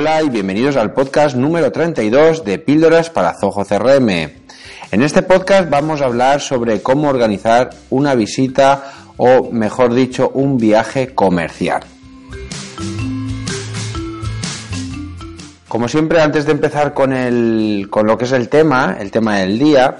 [0.00, 4.08] Hola y bienvenidos al podcast número 32 de Píldoras para Zoho CRM.
[4.92, 10.56] En este podcast vamos a hablar sobre cómo organizar una visita o, mejor dicho, un
[10.56, 11.82] viaje comercial.
[15.68, 19.40] Como siempre, antes de empezar con, el, con lo que es el tema, el tema
[19.40, 19.98] del día,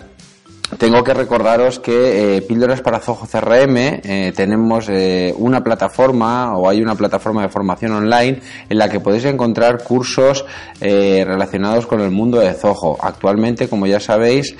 [0.80, 6.71] tengo que recordaros que eh, Píldoras para Zoho CRM eh, tenemos eh, una plataforma o
[6.71, 10.46] hay una plataforma de formación online en la que podéis encontrar cursos
[10.80, 12.96] relacionados con el mundo de Zoho.
[13.02, 14.57] Actualmente, como ya sabéis,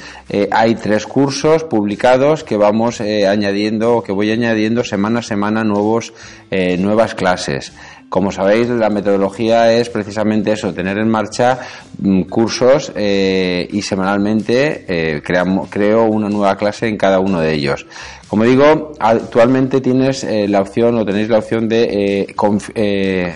[0.51, 6.13] hay tres cursos publicados que vamos añadiendo que voy añadiendo semana a semana nuevos,
[6.51, 7.73] nuevas clases.
[8.11, 11.61] Como sabéis, la metodología es precisamente eso, tener en marcha
[12.01, 17.87] mm, cursos eh, y semanalmente eh, creo una nueva clase en cada uno de ellos.
[18.27, 22.27] Como digo, actualmente tienes eh, la opción o tenéis la opción de,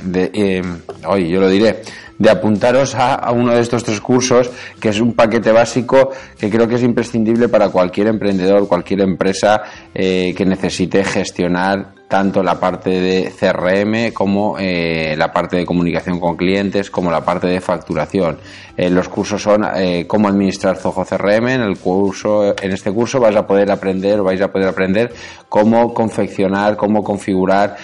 [0.02, 0.64] de
[1.06, 1.82] hoy yo lo diré,
[2.18, 4.50] de apuntaros a, uno de estos tres cursos,
[4.80, 9.62] que es un paquete básico que creo que es imprescindible para cualquier emprendedor, cualquier empresa
[9.94, 16.36] que necesite gestionar tanto la parte de CRM como eh, la parte de comunicación con
[16.36, 18.38] clientes, como la parte de facturación.
[18.76, 21.48] Eh, los cursos son eh, cómo administrar Zoho CRM.
[21.48, 25.12] En el curso, en este curso vais a poder aprender, vais a poder aprender
[25.48, 27.76] cómo confeccionar, cómo configurar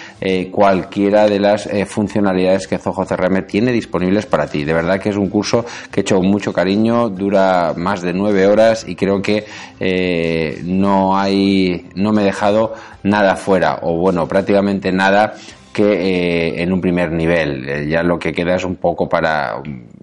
[0.50, 4.64] cualquiera de las funcionalidades que Zoho CRM tiene disponibles para ti.
[4.64, 8.12] De verdad que es un curso que he hecho con mucho cariño, dura más de
[8.12, 9.44] nueve horas y creo que
[10.64, 15.34] no hay, no me he dejado nada fuera o bueno, prácticamente nada
[15.72, 17.68] que eh, en un primer nivel.
[17.68, 19.62] Eh, ya lo que queda es un poco para,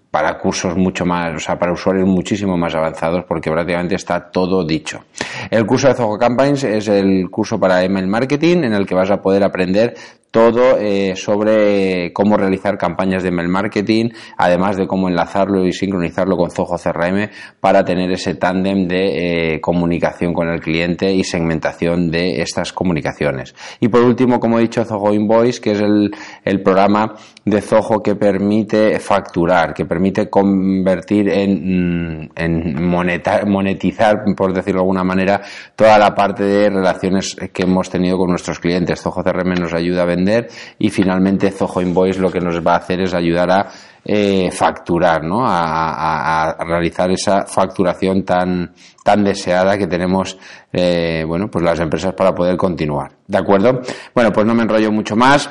[0.10, 4.66] para cursos mucho más, o sea, para usuarios muchísimo más avanzados porque prácticamente está todo
[4.66, 5.04] dicho.
[5.50, 9.12] El curso de Zoho Campaigns es el curso para email marketing en el que vas
[9.12, 9.96] a poder aprender
[10.32, 16.38] todo eh, sobre cómo realizar campañas de email marketing, además de cómo enlazarlo y sincronizarlo
[16.38, 17.30] con Zoho CRM
[17.60, 23.56] para tener ese tándem de eh, comunicación con el cliente y segmentación de estas comunicaciones.
[23.80, 26.12] Y por último, como he dicho, Zoho Invoice, que es el,
[26.44, 27.16] el programa
[27.46, 34.84] de Zoho que permite facturar, que permite convertir en, mm, en monetizar, por decirlo de
[34.84, 35.42] alguna manera,
[35.76, 39.02] toda la parte de relaciones que hemos tenido con nuestros clientes.
[39.02, 40.06] Zoho CRM nos ayuda a
[40.80, 43.68] y finalmente Zoho Invoice lo que nos va a hacer es ayudar a
[44.10, 45.44] eh, facturar, ¿no?
[45.46, 48.74] A, realizar esa facturación tan,
[49.04, 50.38] tan deseada que tenemos,
[50.72, 53.12] eh, bueno, pues las empresas para poder continuar.
[53.28, 53.82] ¿De acuerdo?
[54.16, 55.50] Bueno, pues no me enrollo mucho más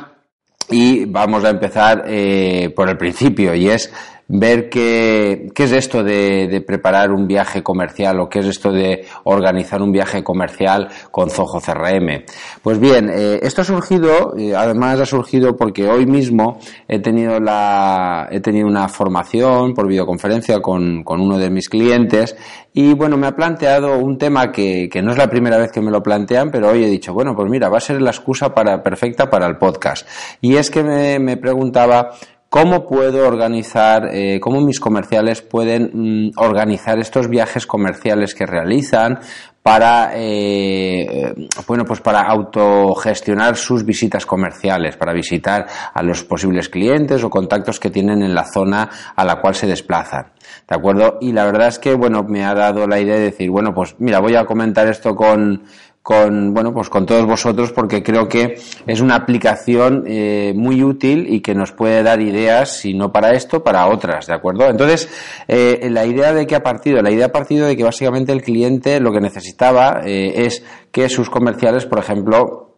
[0.70, 3.92] y vamos a empezar eh, por el principio y es
[4.28, 8.72] ver qué, qué es esto de, de, preparar un viaje comercial o qué es esto
[8.72, 12.24] de organizar un viaje comercial con Zoho CRM.
[12.62, 18.28] Pues bien, eh, esto ha surgido, además ha surgido porque hoy mismo he tenido la,
[18.30, 22.36] he tenido una formación por videoconferencia con, con uno de mis clientes
[22.72, 25.80] y bueno, me ha planteado un tema que, que no es la primera vez que
[25.80, 28.52] me lo plantean, pero hoy he dicho, bueno, pues mira, va a ser la excusa
[28.52, 30.06] para, perfecta para el podcast.
[30.42, 32.10] Y es que me, me preguntaba
[32.48, 39.18] ¿Cómo puedo organizar, eh, cómo mis comerciales pueden mm, organizar estos viajes comerciales que realizan
[39.66, 41.34] para, eh,
[41.66, 47.80] bueno, pues para autogestionar sus visitas comerciales, para visitar a los posibles clientes o contactos
[47.80, 50.30] que tienen en la zona a la cual se desplazan?
[50.68, 51.18] ¿De acuerdo?
[51.20, 53.96] Y la verdad es que, bueno, me ha dado la idea de decir, bueno, pues
[53.98, 55.64] mira, voy a comentar esto con,
[56.06, 61.26] con bueno pues con todos vosotros porque creo que es una aplicación eh, muy útil
[61.28, 65.08] y que nos puede dar ideas si no para esto para otras de acuerdo entonces
[65.48, 68.42] eh, la idea de que ha partido la idea ha partido de que básicamente el
[68.42, 70.62] cliente lo que necesitaba eh, es
[70.92, 72.75] que sus comerciales por ejemplo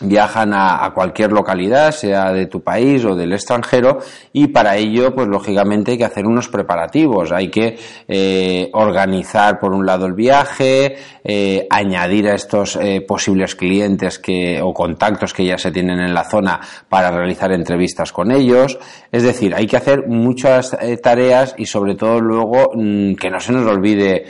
[0.00, 3.98] viajan a, cualquier localidad, sea de tu país o del extranjero,
[4.32, 7.32] y para ello, pues lógicamente hay que hacer unos preparativos.
[7.32, 7.78] Hay que
[8.08, 14.60] eh, organizar, por un lado, el viaje, eh, añadir a estos eh, posibles clientes que,
[14.62, 18.78] o contactos que ya se tienen en la zona para realizar entrevistas con ellos.
[19.12, 23.52] Es decir, hay que hacer muchas tareas y sobre todo luego mm, que no se
[23.52, 24.24] nos olvide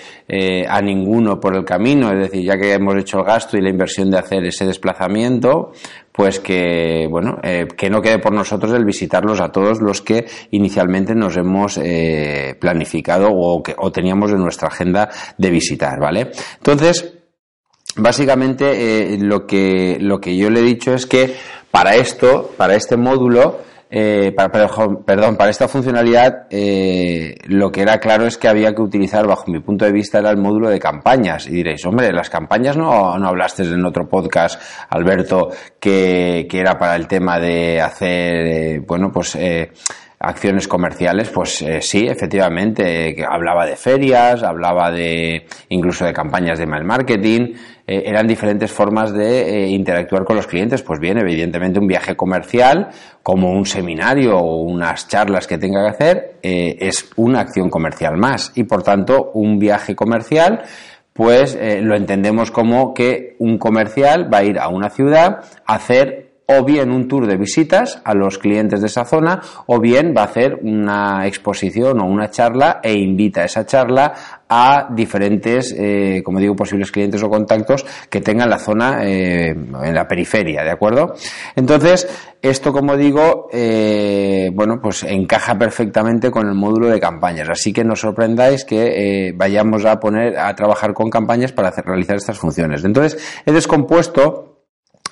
[0.68, 2.12] a ninguno por el camino.
[2.12, 5.72] Es decir, ya que hemos hecho el gasto y la inversión de hacer ese desplazamiento,
[6.12, 10.26] pues que, bueno, eh, que no quede por nosotros el visitarlos a todos los que
[10.50, 16.30] inicialmente nos hemos eh, planificado o, que, o teníamos en nuestra agenda de visitar, ¿vale?
[16.56, 17.14] Entonces,
[17.96, 21.34] básicamente eh, lo, que, lo que yo le he dicho es que
[21.70, 24.50] para esto, para este módulo, eh, para,
[25.04, 29.50] perdón, para esta funcionalidad eh, lo que era claro es que había que utilizar, bajo
[29.50, 31.48] mi punto de vista, era el módulo de campañas.
[31.48, 35.50] Y diréis, hombre, las campañas no, no hablaste en otro podcast, Alberto,
[35.80, 39.36] que, que era para el tema de hacer, eh, bueno, pues
[40.20, 46.58] acciones comerciales, pues eh, sí, efectivamente, que hablaba de ferias, hablaba de incluso de campañas
[46.58, 47.54] de mail marketing,
[47.90, 50.82] eh, eran diferentes formas de interactuar con los clientes.
[50.82, 52.88] Pues bien, evidentemente un viaje comercial,
[53.22, 58.52] como un seminario o unas charlas que tenga que hacer, es una acción comercial más
[58.54, 60.62] y por tanto un viaje comercial
[61.12, 66.29] pues lo entendemos como que un comercial va a ir a una ciudad a hacer
[66.50, 70.22] o bien un tour de visitas a los clientes de esa zona, o bien va
[70.22, 74.12] a hacer una exposición o una charla e invita a esa charla
[74.48, 79.94] a diferentes, eh, como digo, posibles clientes o contactos que tengan la zona eh, en
[79.94, 81.14] la periferia, ¿de acuerdo?
[81.54, 82.08] Entonces,
[82.42, 87.48] esto, como digo, eh, bueno, pues encaja perfectamente con el módulo de campañas.
[87.48, 92.38] Así que no sorprendáis que vayamos a poner a trabajar con campañas para realizar estas
[92.38, 92.84] funciones.
[92.84, 94.50] Entonces, he descompuesto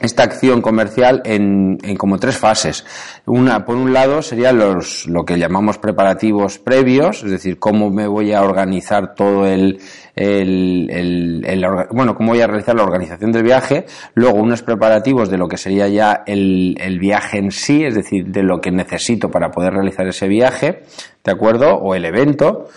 [0.01, 2.85] esta acción comercial en, en, como tres fases.
[3.27, 8.07] Una, por un lado, serían los, lo que llamamos preparativos previos, es decir, cómo me
[8.07, 9.81] voy a organizar todo el,
[10.15, 13.87] el, el, el, bueno, cómo voy a realizar la organización del viaje.
[14.15, 18.27] Luego, unos preparativos de lo que sería ya el, el viaje en sí, es decir,
[18.27, 20.85] de lo que necesito para poder realizar ese viaje,
[21.25, 21.75] ¿de acuerdo?
[21.75, 22.69] O el evento.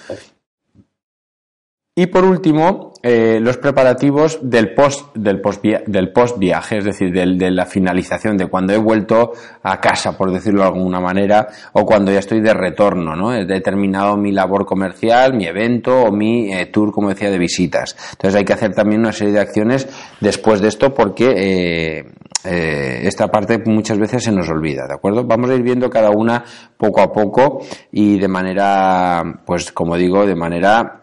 [1.93, 7.11] Y por último, eh, los preparativos del post, del post, del post viaje, es decir,
[7.11, 9.31] del, de la finalización, de cuando he vuelto
[9.63, 13.33] a casa, por decirlo de alguna manera, o cuando ya estoy de retorno, ¿no?
[13.33, 17.95] He terminado mi labor comercial, mi evento o mi eh, tour, como decía, de visitas.
[18.11, 19.87] Entonces hay que hacer también una serie de acciones
[20.19, 22.05] después de esto porque eh,
[22.43, 25.25] eh, esta parte muchas veces se nos olvida, ¿de acuerdo?
[25.25, 26.43] Vamos a ir viendo cada una
[26.77, 27.59] poco a poco
[27.91, 31.00] y de manera, pues como digo, de manera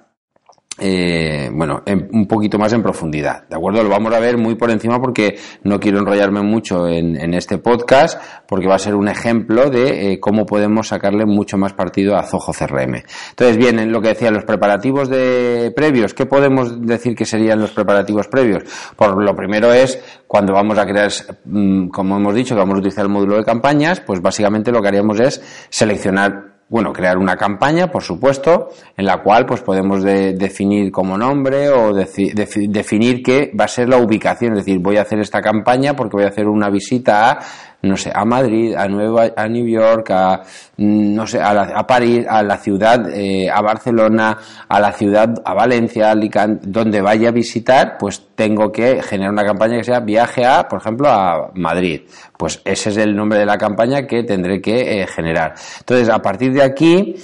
[0.79, 1.83] eh, bueno,
[2.13, 3.83] un poquito más en profundidad, ¿de acuerdo?
[3.83, 8.21] Lo vamos a ver muy por encima porque no quiero enrollarme mucho en, este podcast
[8.47, 12.23] porque va a ser un ejemplo de eh, cómo podemos sacarle mucho más partido a
[12.23, 13.03] Zoho CRM.
[13.31, 17.61] Entonces, bien, en lo que decía, los preparativos de previos, ¿qué podemos decir que serían
[17.61, 18.65] los preparativos previos?
[18.97, 21.11] Por lo primero es cuando vamos a crear,
[21.45, 24.81] mm, como hemos dicho, que vamos a utilizar el módulo de campañas, pues básicamente lo
[24.81, 30.03] que haríamos es seleccionar bueno, crear una campaña, por supuesto, en la cual pues podemos
[30.03, 35.03] definir como nombre o definir qué va a ser la ubicación, es decir, voy a
[35.03, 37.39] hacer esta campaña porque voy a hacer una visita a
[37.81, 40.43] no sé, a Madrid, a Nueva, a New York, a,
[40.77, 44.37] mm, no sé, a, a París, a la ciudad, eh, a Barcelona,
[44.69, 49.45] a la ciudad, a Valencia, a donde vaya a visitar, pues tengo que generar una
[49.45, 52.03] campaña que sea viaje a, por ejemplo, a Madrid.
[52.37, 55.55] Pues ese es el nombre de la campaña que tendré que eh, generar.
[55.81, 57.15] Entonces, a partir de aquí,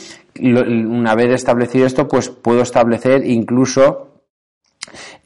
[0.40, 4.13] una vez establecido esto, pues puedo establecer incluso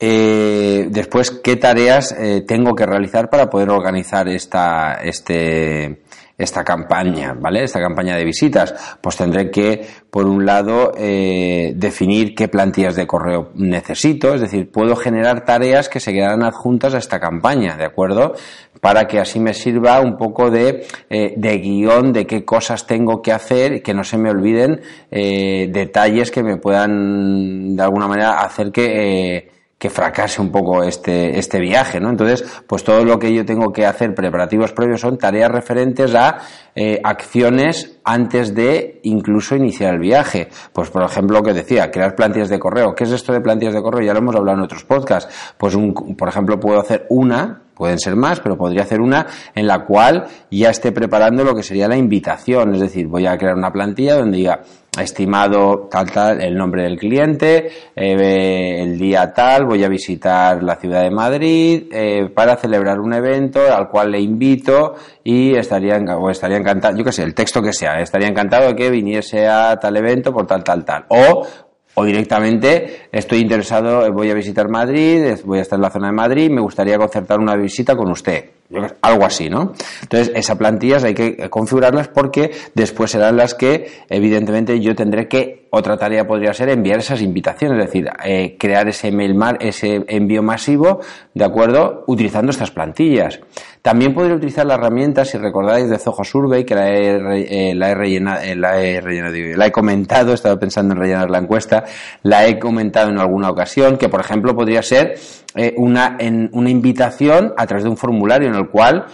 [0.01, 5.99] eh, después, ¿qué tareas eh, tengo que realizar para poder organizar esta, este,
[6.39, 7.65] esta campaña, ¿vale?
[7.65, 8.97] Esta campaña de visitas.
[9.01, 14.71] Pues tendré que, por un lado, eh, definir qué plantillas de correo necesito, es decir,
[14.71, 18.35] puedo generar tareas que se quedarán adjuntas a esta campaña, ¿de acuerdo?
[18.81, 23.21] Para que así me sirva un poco de, eh, de guion de qué cosas tengo
[23.21, 24.81] que hacer y que no se me olviden
[25.11, 31.39] eh, detalles que me puedan, de alguna manera, hacer que que fracase un poco este,
[31.39, 32.11] este viaje, ¿no?
[32.11, 36.39] Entonces, pues todo lo que yo tengo que hacer preparativos previos son tareas referentes a
[36.75, 40.49] eh, acciones antes de incluso iniciar el viaje.
[40.73, 42.95] Pues, por ejemplo, lo que decía, crear plantillas de correo.
[42.95, 44.05] ¿Qué es esto de plantillas de correo?
[44.05, 45.55] Ya lo hemos hablado en otros podcasts.
[45.57, 49.25] Pues, un, por ejemplo, puedo hacer una pueden ser más, pero podría hacer una
[49.55, 53.39] en la cual ya esté preparando lo que sería la invitación, es decir, voy a
[53.39, 54.63] crear una plantilla donde diga
[55.03, 60.77] estimado tal tal el nombre del cliente, eh, el día tal, voy a visitar la
[60.77, 66.31] ciudad de Madrid eh, para celebrar un evento al cual le invito y estaría, o
[66.31, 69.77] estaría encantado, yo qué sé, el texto que sea, estaría encantado de que viniese a
[69.79, 71.05] tal evento por tal tal tal.
[71.09, 71.47] O
[71.99, 76.13] o directamente estoy interesado, voy a visitar Madrid, voy a estar en la zona de
[76.13, 78.58] Madrid, me gustaría concertar una visita con usted.
[79.01, 79.73] Algo así, ¿no?
[80.03, 85.69] Entonces, esas plantillas hay que configurarlas porque después serán las que, evidentemente, yo tendré que,
[85.71, 90.43] otra tarea podría ser enviar esas invitaciones, es decir, eh, crear ese mail, ese envío
[90.43, 91.01] masivo,
[91.35, 92.05] ¿de acuerdo?
[92.07, 93.41] Utilizando estas plantillas.
[93.83, 97.91] También podría utilizar la herramienta, si recordáis, de Zoho Survey, que la he, eh, la
[97.91, 99.01] he rellenado, eh, la he,
[99.57, 101.85] la he comentado, he estado pensando en rellenar la encuesta,
[102.23, 105.17] la he comentado en alguna ocasión, que por ejemplo podría ser
[105.55, 109.07] eh, una, en, una invitación a través de un formulario en el cual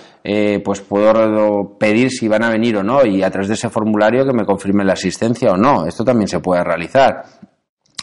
[0.64, 4.24] pues puedo pedir si van a venir o no y a través de ese formulario
[4.24, 5.86] que me confirme la asistencia o no.
[5.86, 7.24] Esto también se puede realizar.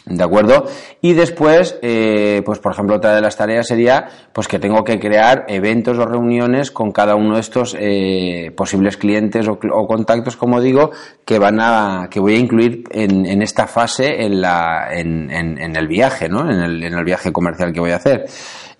[0.04, 0.64] ¿De acuerdo?
[1.00, 4.98] Y después, eh, pues por ejemplo, otra de las tareas sería pues que tengo que
[4.98, 10.60] crear eventos o reuniones con cada uno de estos eh, posibles clientes o, contactos, como
[10.60, 10.90] digo,
[11.24, 15.62] que van a, que voy a incluir en, en esta fase en la, en, en,
[15.62, 16.50] en el viaje, ¿no?
[16.50, 18.24] En el, en el viaje comercial que voy a hacer.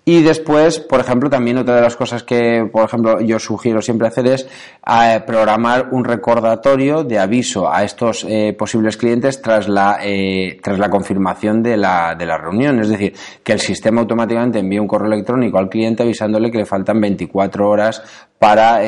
[0.05, 4.07] Y después, por ejemplo, también otra de las cosas que, por ejemplo, yo sugiero siempre
[4.07, 4.45] hacer es
[4.85, 10.77] eh, programar un recordatorio de aviso a estos eh, posibles clientes tras la, eh, tras
[10.77, 12.81] la confirmación de la, de la reunión.
[12.81, 16.65] Es decir, que el sistema automáticamente envíe un correo electrónico al cliente avisándole que le
[16.65, 18.03] faltan 24 horas
[18.37, 18.81] para,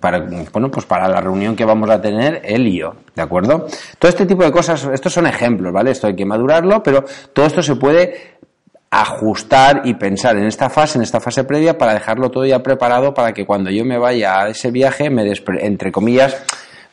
[0.00, 2.94] para, bueno, pues para la reunión que vamos a tener él y yo.
[3.14, 3.68] ¿De acuerdo?
[4.00, 5.92] Todo este tipo de cosas, estos son ejemplos, ¿vale?
[5.92, 8.33] Esto hay que madurarlo, pero todo esto se puede
[9.00, 13.14] ajustar y pensar en esta fase, en esta fase previa, para dejarlo todo ya preparado
[13.14, 15.24] para que cuando yo me vaya a ese viaje, me
[15.60, 16.36] entre comillas,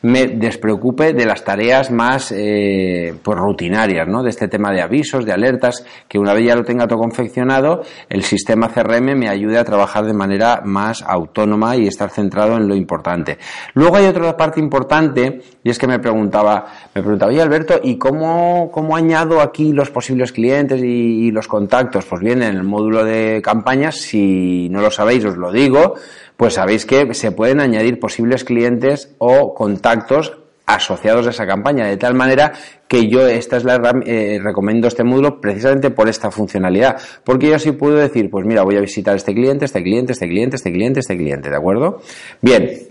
[0.02, 4.22] me despreocupe de las tareas más eh, pues rutinarias, ¿no?
[4.22, 7.82] De este tema de avisos, de alertas, que una vez ya lo tenga todo confeccionado,
[8.08, 12.68] el sistema CRM me ayude a trabajar de manera más autónoma y estar centrado en
[12.68, 13.38] lo importante.
[13.74, 17.96] Luego hay otra parte importante, y es que me preguntaba, me preguntaba, oye Alberto, ¿y
[17.96, 22.04] cómo, cómo añado aquí los posibles clientes y, y los contactos?
[22.06, 25.94] Pues bien, en el módulo de campañas, si no lo sabéis, os lo digo,
[26.42, 31.96] pues sabéis que se pueden añadir posibles clientes o contactos asociados a esa campaña, de
[31.96, 32.52] tal manera
[32.88, 37.60] que yo esta es la eh, recomiendo este módulo precisamente por esta funcionalidad, porque yo
[37.60, 40.72] sí puedo decir, pues mira, voy a visitar este cliente, este cliente, este cliente, este
[40.72, 42.00] cliente, este cliente, ¿de acuerdo?
[42.40, 42.88] Bien,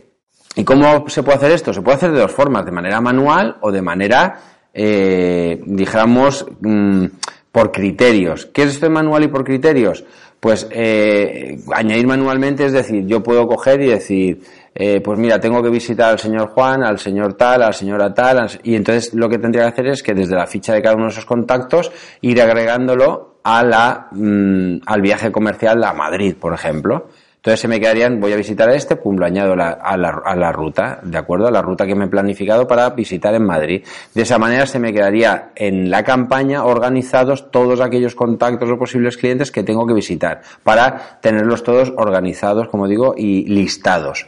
[0.56, 1.74] ¿y cómo se puede hacer esto?
[1.74, 4.40] Se puede hacer de dos formas, de manera manual o de manera,
[4.74, 7.06] eh, digamos, mm,
[7.52, 8.46] por criterios.
[8.46, 10.06] ¿Qué es esto de manual y por criterios?
[10.42, 14.42] Pues eh, añadir manualmente es decir, yo puedo coger y decir,
[14.74, 18.50] eh, pues mira, tengo que visitar al señor Juan, al señor tal, al señora tal,
[18.64, 21.06] y entonces lo que tendría que hacer es que desde la ficha de cada uno
[21.06, 27.08] de esos contactos ir agregándolo a la, mm, al viaje comercial a Madrid, por ejemplo.
[27.42, 30.52] Entonces se me quedarían, voy a visitar este, pum, lo añado a, la, a, la,
[30.52, 31.48] ruta, ¿de acuerdo?
[31.48, 33.84] A la ruta que me he planificado para visitar en Madrid.
[34.14, 39.18] De esa manera se me quedaría en la campaña organizados todos aquellos contactos o posibles
[39.18, 44.28] clientes que tengo que visitar, para tenerlos todos organizados, como digo, y listados.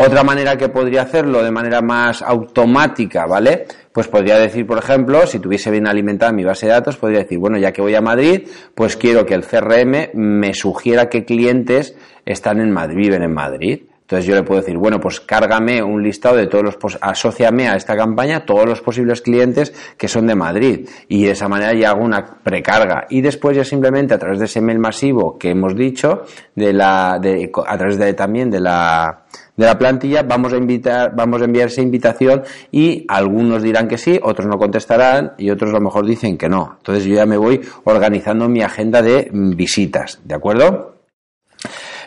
[0.00, 3.66] Otra manera que podría hacerlo de manera más automática, ¿vale?
[3.92, 7.40] Pues podría decir, por ejemplo, si tuviese bien alimentada mi base de datos, podría decir,
[7.40, 11.96] bueno, ya que voy a Madrid, pues quiero que el CRM me sugiera qué clientes
[12.24, 13.82] están en Madrid, viven en Madrid.
[14.02, 17.74] Entonces yo le puedo decir, bueno, pues cárgame un listado de todos los, asóciame a
[17.74, 20.88] esta campaña todos los posibles clientes que son de Madrid.
[21.08, 23.06] Y de esa manera ya hago una precarga.
[23.10, 26.22] Y después ya simplemente a través de ese mail masivo que hemos dicho,
[26.54, 29.24] de la, de, a través de también de la,
[29.58, 33.98] de la plantilla, vamos a invitar, vamos a enviar esa invitación y algunos dirán que
[33.98, 36.76] sí, otros no contestarán y otros a lo mejor dicen que no.
[36.78, 40.97] Entonces yo ya me voy organizando mi agenda de mm, visitas, ¿de acuerdo?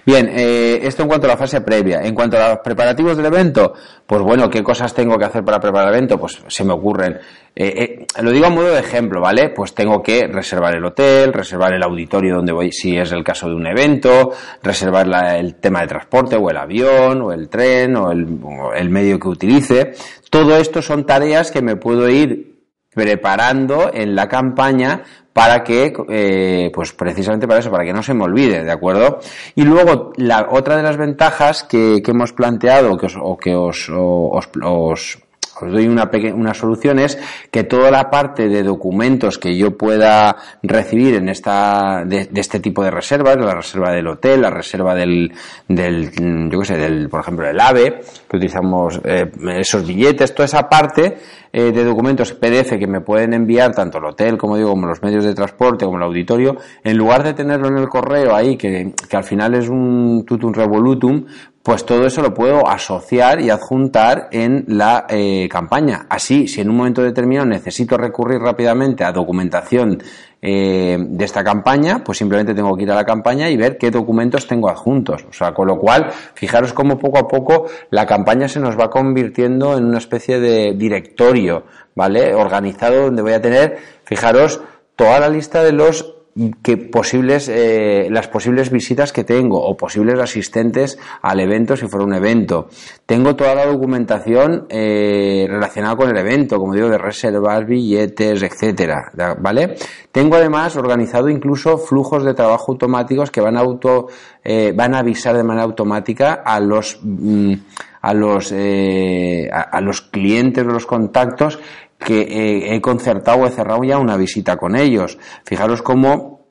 [0.06, 2.02] Bien, eh, esto en cuanto a la fase previa.
[2.02, 3.74] En cuanto a los preparativos del evento,
[4.06, 6.18] pues bueno, ¿qué cosas tengo que hacer para preparar el evento?
[6.18, 7.20] Pues se me ocurren.
[7.56, 9.50] Eh, eh, lo digo a modo de ejemplo, ¿vale?
[9.50, 13.48] Pues tengo que reservar el hotel, reservar el auditorio donde voy, si es el caso
[13.48, 14.32] de un evento,
[14.64, 18.90] reservar el tema de transporte, o el avión, o el tren, o el, o el
[18.90, 19.92] medio que utilice.
[20.30, 22.52] Todo esto son tareas que me puedo ir
[22.94, 25.04] preparando en la campaña
[25.34, 29.20] para que, eh, pues precisamente para eso, para que no se me olvide, ¿de acuerdo?
[29.56, 33.56] Y luego, la otra de las ventajas que, que hemos planteado que os, o que
[33.56, 35.18] os, os, os
[35.62, 37.18] os doy una, una solución es
[37.52, 42.84] que toda la parte de documentos que yo pueda recibir en esta, de, este tipo
[42.84, 45.32] de reservas, la reserva del hotel, la reserva del,
[45.68, 46.12] del
[46.50, 50.68] yo qué sé, del, por ejemplo, del AVE, que utilizamos eh, esos billetes, toda esa
[50.70, 51.18] parte
[51.54, 55.02] eh, de documentos PDF que me pueden enviar tanto el hotel, como digo, como los
[55.02, 58.94] medios de transporte, como el auditorio, en lugar de tenerlo en el correo ahí, que,
[59.10, 61.26] que al final es un tutum revolutum,
[61.64, 66.08] pues todo eso lo puedo asociar y adjuntar en la eh, campaña.
[66.10, 70.02] Así, si en un momento determinado necesito recurrir rápidamente a documentación
[70.42, 73.92] eh, de esta campaña, pues simplemente tengo que ir a la campaña y ver qué
[73.92, 75.24] documentos tengo adjuntos.
[75.30, 78.90] O sea, con lo cual, fijaros cómo poco a poco la campaña se nos va
[78.90, 82.34] convirtiendo en una especie de directorio, ¿vale?
[82.34, 84.62] Organizado donde voy a tener, fijaros,
[84.96, 86.21] toda la lista de los
[86.62, 92.06] que posibles eh, las posibles visitas que tengo o posibles asistentes al evento si fuera
[92.06, 92.70] un evento.
[93.06, 99.12] Tengo toda la documentación eh, relacionada con el evento como digo de reservas billetes etcétera
[99.40, 99.76] vale
[100.12, 104.08] tengo además organizado incluso flujos de trabajo automáticos que van a auto
[104.44, 107.54] eh, van a avisar de manera automática a los mm,
[108.02, 111.60] a los a los clientes o los contactos
[112.06, 115.18] que he concertado he cerrado ya una visita con ellos.
[115.46, 116.42] Fijaros cómo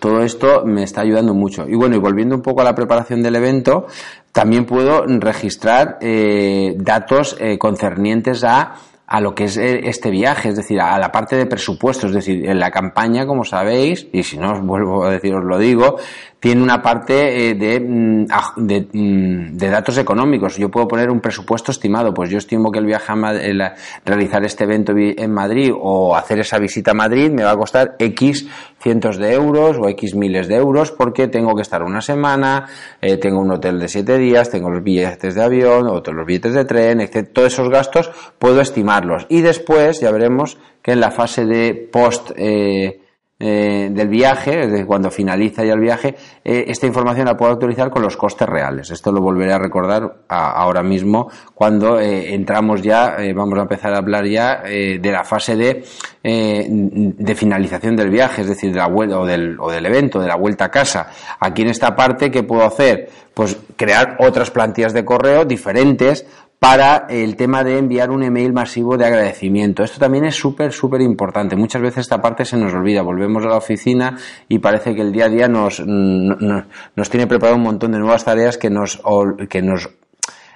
[0.00, 1.66] todo esto me está ayudando mucho.
[1.68, 3.86] Y bueno, y volviendo un poco a la preparación del evento,
[4.32, 8.74] también puedo registrar eh, datos eh, concernientes a
[9.06, 12.14] a lo que es eh, este viaje, es decir, a la parte de presupuesto, es
[12.14, 15.58] decir, en la campaña, como sabéis, y si no os vuelvo a decir, os lo
[15.58, 15.96] digo,
[16.44, 20.58] tiene una parte eh, de, mm, mm, de, datos económicos.
[20.58, 23.74] Yo puedo poner un presupuesto estimado, pues yo estimo que el viaje a
[24.04, 27.96] realizar este evento en Madrid o hacer esa visita a Madrid me va a costar
[27.98, 28.46] X
[28.78, 32.66] cientos de euros o X miles de euros porque tengo que estar una semana,
[33.00, 36.52] eh, tengo un hotel de siete días, tengo los billetes de avión, otros los billetes
[36.52, 37.26] de tren, etc.
[37.32, 39.24] Todos esos gastos puedo estimarlos.
[39.30, 43.00] Y después ya veremos que en la fase de post eh,
[43.40, 46.14] eh, del viaje, desde cuando finaliza ya el viaje,
[46.44, 48.90] eh, esta información la puedo actualizar con los costes reales.
[48.90, 53.98] Esto lo volveré a recordar ahora mismo cuando eh, entramos ya, vamos a empezar a
[53.98, 55.84] hablar ya de la fase de,
[56.22, 60.28] de finalización del viaje, es decir, de la vuelta o del, o del evento, de
[60.28, 61.08] la vuelta a casa.
[61.40, 63.10] Aquí en esta parte, ¿qué puedo hacer?
[63.34, 66.24] Pues crear otras plantillas de correo diferentes
[66.64, 69.84] para el tema de enviar un email masivo de agradecimiento.
[69.84, 71.56] Esto también es súper, súper importante.
[71.56, 73.02] Muchas veces esta parte se nos olvida.
[73.02, 74.16] Volvemos a la oficina
[74.48, 78.24] y parece que el día a día nos, nos, tiene preparado un montón de nuevas
[78.24, 78.98] tareas que nos,
[79.50, 79.90] que nos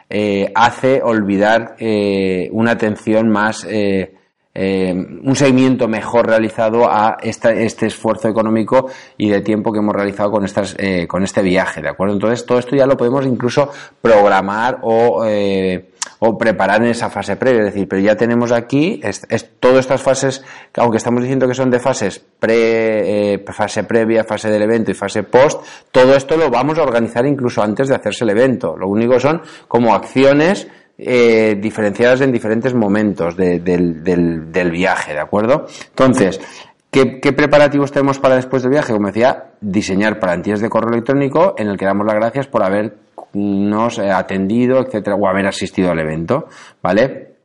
[0.08, 4.14] eh, hace olvidar eh, una atención más eh,
[4.60, 10.32] eh, un seguimiento mejor realizado a este esfuerzo económico y de tiempo que hemos realizado
[10.32, 12.14] con, estas, eh, con este viaje, ¿de acuerdo?
[12.14, 13.70] Entonces, todo esto ya lo podemos incluso
[14.02, 19.00] programar o, eh, o preparar en esa fase previa, es decir, pero ya tenemos aquí
[19.04, 19.24] es,
[19.60, 20.42] todas estas fases,
[20.76, 25.22] aunque estamos diciendo que son de fases pre, fase previa, fase del evento y fase
[25.22, 25.62] post,
[25.92, 28.76] todo esto lo vamos a organizar incluso antes de hacerse el evento.
[28.76, 30.66] Lo único son como acciones
[31.00, 35.66] eh, diferenciadas en diferentes momentos del, viaje, ¿de acuerdo?
[35.90, 36.40] Entonces,
[36.90, 38.92] ¿qué, ¿qué, preparativos tenemos para después del viaje?
[38.92, 43.98] Como decía, diseñar plantillas de correo electrónico en el que damos las gracias por habernos
[43.98, 46.46] eh, atendido, etcétera, o haber asistido al evento,
[46.82, 47.36] ¿vale?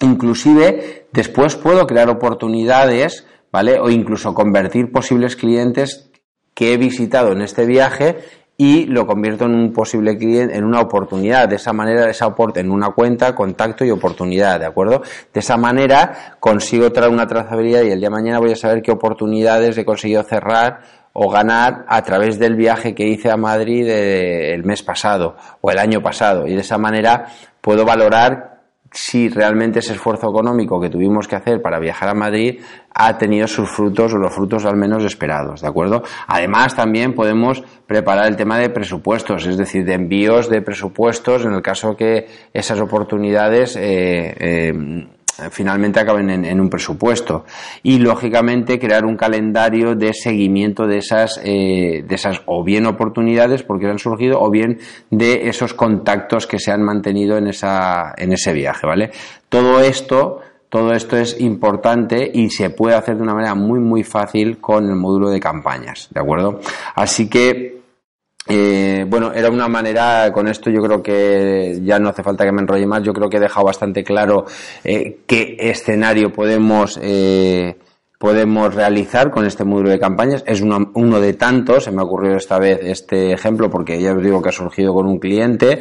[0.00, 3.78] Inclusive, después puedo crear oportunidades, ¿vale?
[3.78, 6.10] O incluso convertir posibles clientes
[6.54, 8.16] que he visitado en este viaje
[8.64, 11.48] y lo convierto en un posible cliente, en una oportunidad.
[11.48, 15.02] De esa manera, esa en una cuenta, contacto y oportunidad, ¿de acuerdo?
[15.34, 18.80] De esa manera consigo traer una trazabilidad y el día de mañana voy a saber
[18.80, 20.78] qué oportunidades he conseguido cerrar
[21.12, 25.78] o ganar a través del viaje que hice a Madrid el mes pasado o el
[25.78, 26.46] año pasado.
[26.46, 27.26] Y de esa manera
[27.60, 28.51] puedo valorar
[28.92, 32.60] si realmente ese esfuerzo económico que tuvimos que hacer para viajar a Madrid
[32.94, 36.02] ha tenido sus frutos o los frutos al menos esperados, ¿de acuerdo?
[36.26, 41.54] Además, también podemos preparar el tema de presupuestos, es decir, de envíos de presupuestos en
[41.54, 45.08] el caso que esas oportunidades eh, eh,
[45.50, 47.44] finalmente acaben en, un presupuesto.
[47.82, 53.62] Y lógicamente crear un calendario de seguimiento de esas eh, de esas o bien oportunidades
[53.62, 54.78] porque han surgido o bien
[55.10, 59.10] de esos contactos que se han mantenido en esa en ese viaje vale
[59.48, 64.04] todo esto todo esto es importante y se puede hacer de una manera muy muy
[64.04, 66.60] fácil con el módulo de campañas de acuerdo
[66.94, 67.81] así que
[68.48, 72.52] eh, bueno, era una manera, con esto yo creo que ya no hace falta que
[72.52, 74.46] me enrolle más, yo creo que he dejado bastante claro
[74.82, 77.76] eh, qué escenario podemos, eh,
[78.18, 80.42] podemos realizar con este módulo de campañas.
[80.46, 84.12] Es uno, uno de tantos, se me ha ocurrido esta vez este ejemplo porque ya
[84.12, 85.80] os digo que ha surgido con un cliente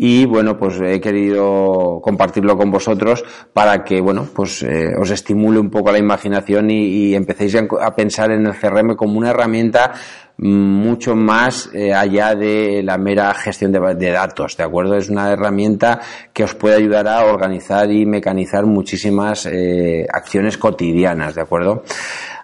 [0.00, 5.58] y bueno pues he querido compartirlo con vosotros para que bueno pues eh, os estimule
[5.58, 9.92] un poco la imaginación y, y empecéis a pensar en el CRM como una herramienta
[10.38, 14.96] mucho más eh, allá de la mera gestión de, datos, ¿de acuerdo?
[14.96, 16.00] Es una herramienta
[16.32, 21.82] que os puede ayudar a organizar y mecanizar muchísimas eh, acciones cotidianas, ¿de acuerdo?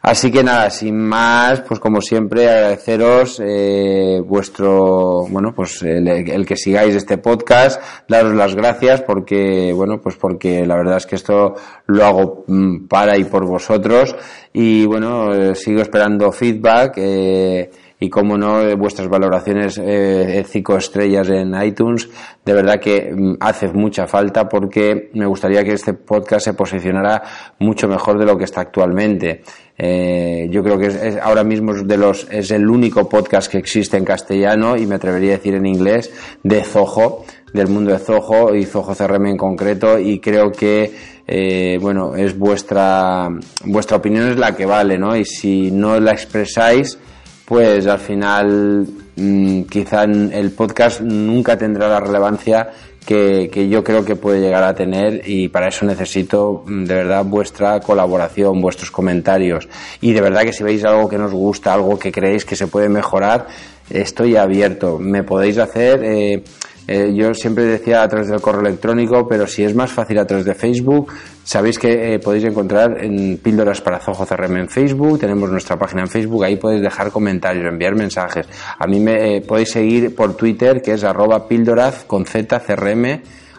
[0.04, 6.56] Así que nada, sin más, pues como siempre agradeceros eh, vuestro, bueno, pues el, que
[6.58, 11.54] sigáis este podcast, daros las gracias porque, bueno, pues porque la verdad es que esto
[11.86, 14.14] lo hago mm, para y por vosotros
[14.52, 16.92] y bueno, sigo esperando feedback.
[16.98, 22.08] Eh, y como no vuestras valoraciones eh, cinco estrellas en iTunes
[22.44, 27.22] de verdad que mm, hace mucha falta porque me gustaría que este podcast se posicionara
[27.58, 29.42] mucho mejor de lo que está actualmente.
[29.76, 33.58] Eh, yo creo que es, ahora mismo es de los es el único podcast que
[33.58, 37.98] existe en castellano y me atrevería a decir en inglés de Zoho del mundo de
[37.98, 40.92] Zoho y Zoho CRM en concreto y creo que
[41.26, 43.28] eh, bueno es vuestra
[43.64, 46.98] vuestra opinión es la que vale no y si no la expresáis
[47.44, 52.70] pues al final mm, quizá el podcast nunca tendrá la relevancia
[53.04, 56.94] que, que, yo creo que puede llegar a tener y para eso necesito mm, de
[56.94, 59.68] verdad vuestra colaboración, vuestros comentarios
[60.00, 62.66] y de verdad que si veis algo que nos gusta, algo que creéis que se
[62.66, 63.46] puede mejorar,
[63.90, 64.98] estoy abierto.
[64.98, 66.02] Me podéis hacer...
[66.04, 66.44] Eh,
[66.86, 70.26] eh, yo siempre decía a través del correo electrónico, pero si es más fácil a
[70.26, 71.10] través de Facebook,
[71.44, 76.02] sabéis que eh, podéis encontrar en Píldoras para Zojo CRM en Facebook, tenemos nuestra página
[76.02, 78.46] en Facebook, ahí podéis dejar comentarios, enviar mensajes.
[78.78, 82.60] A mí me eh, podéis seguir por Twitter, que es arroba píldoraz con Z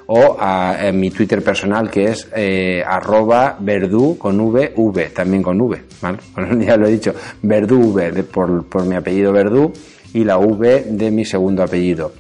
[0.07, 2.27] o a, en mi Twitter personal, que es
[2.85, 6.19] arroba verdú con V, V, también con V, ¿vale?
[6.65, 9.71] ya lo he dicho, verdú V, por, por mi apellido verdú,
[10.13, 12.11] y la V de mi segundo apellido.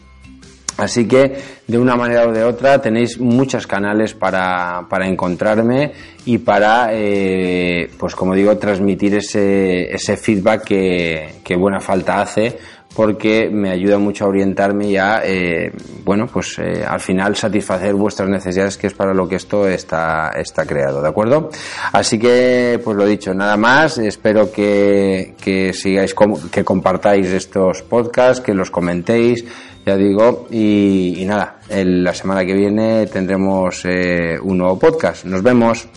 [0.77, 5.93] Así que de una manera o de otra tenéis muchos canales para, para encontrarme
[6.25, 12.57] y para, eh, pues como digo, transmitir ese, ese feedback que, que, buena falta hace
[12.95, 15.71] porque me ayuda mucho a orientarme y a, eh,
[16.05, 20.29] bueno, pues eh, al final satisfacer vuestras necesidades que es para lo que esto está,
[20.29, 21.49] está creado, ¿de acuerdo?
[21.91, 26.15] Así que, pues lo dicho, nada más, espero que, que sigáis,
[26.49, 29.43] que compartáis estos podcasts, que los comentéis,
[29.85, 35.25] ya digo, y, nada, la semana que viene tendremos eh, un nuevo podcast.
[35.25, 35.87] Nos vemos.